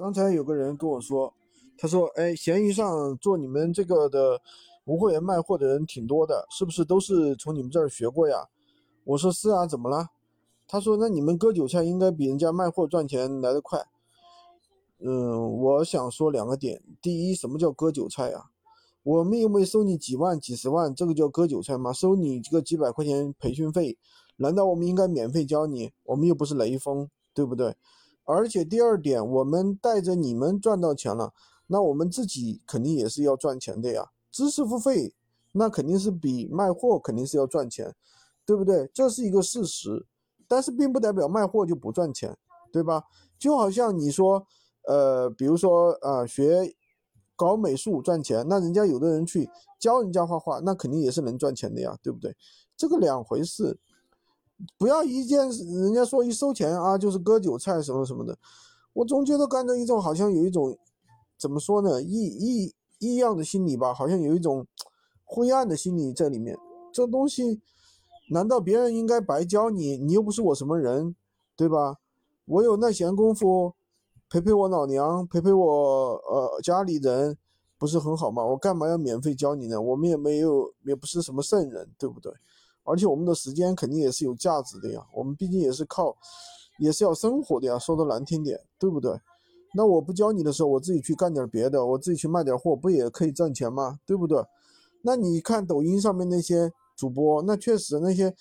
[0.00, 1.30] 刚才有个人跟我说，
[1.76, 4.40] 他说：“哎，闲鱼上做你们这个的
[4.86, 8.48] 无货源卖货的人挺多的，是不是都是从你们这儿学过呀？”
[9.04, 10.08] 我说：“是啊，怎么了？”
[10.66, 13.78] 他说：“那你们割韭菜应该比人家卖货赚钱来得快。”
[15.04, 16.82] 嗯，我想说两个点。
[17.02, 18.44] 第一，什么叫割韭菜啊？
[19.02, 21.92] 我们又没收你几万、几十万，这个叫割韭菜吗？
[21.92, 23.98] 收你这个几百块钱培训费，
[24.36, 25.92] 难道我们应该免费教你？
[26.04, 27.76] 我们又不是雷锋，对不对？
[28.32, 31.34] 而且第二点，我们带着你们赚到钱了，
[31.66, 34.10] 那我们自己肯定也是要赚钱的呀。
[34.30, 35.14] 知识付费，
[35.52, 37.92] 那肯定是比卖货肯定是要赚钱，
[38.46, 38.88] 对不对？
[38.94, 40.06] 这是一个事实，
[40.46, 42.36] 但是并不代表卖货就不赚钱，
[42.72, 43.02] 对吧？
[43.36, 44.46] 就好像你说，
[44.86, 46.72] 呃，比如说啊，学
[47.34, 52.36] 搞美术赚钱，那人家有的人去教人家画画，那肯定也是能赚钱的呀，对不对？
[52.76, 53.80] 这个两回事。
[54.76, 58.38] 不要一见人家说一收钱啊，就是割韭菜什么什么的，
[58.92, 60.76] 我总觉得感到一种好像有一种
[61.38, 64.66] 怎么说呢异异异样的心理吧，好像有一种
[65.24, 66.58] 灰暗的心理在里面。
[66.92, 67.60] 这东西
[68.30, 69.96] 难道别人应该白教你？
[69.96, 71.14] 你又不是我什么人，
[71.56, 71.96] 对吧？
[72.44, 73.74] 我有那闲工夫
[74.28, 77.38] 陪陪我老娘，陪陪我呃家里人，
[77.78, 78.44] 不是很好吗？
[78.44, 79.80] 我干嘛要免费教你呢？
[79.80, 82.32] 我们也没有也不是什么圣人，对不对？
[82.90, 86.16] 而且我们的时间肯定也是有价值的呀，我们毕竟也是靠，
[86.78, 87.78] 也是要生活的呀。
[87.78, 89.18] 说的难听点，对不对？
[89.72, 94.00] 那我不教你的时候，我自己去干点别的，我自己去卖点货，不也可以赚钱吗？
[94.04, 94.44] 对不对？
[95.02, 98.34] 那你看抖音上面那些主播，那确实那些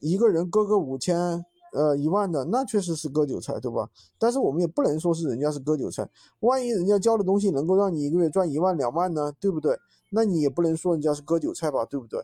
[0.00, 3.88] 一个人割个五千、呃一万的，那确实是割韭菜，对吧？
[4.18, 6.08] 但是我们也不能说是人家是割韭菜，
[6.40, 9.76] 万一人家教的东西能够让你一个月赚一万两万呢，对不对？
[10.10, 12.20] 那你也不能说人家是割韭菜吧，对不对？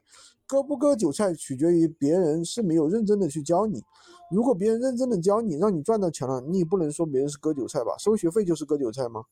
[0.47, 3.83] 割不割韭菜取决于别人是没有认真的去教你。
[4.31, 7.95] 如果别人认真的教你，让你赚到钱了，你也不能说别人是割韭菜吧？
[7.99, 9.23] 收学费就是割韭菜吗？